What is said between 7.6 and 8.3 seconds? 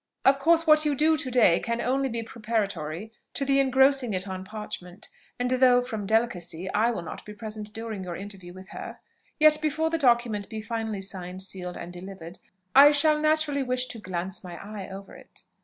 during your